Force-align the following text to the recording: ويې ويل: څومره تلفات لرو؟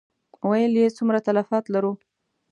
ويې 0.47 0.65
ويل: 0.73 0.95
څومره 0.97 1.19
تلفات 1.27 1.65
لرو؟ 1.73 1.91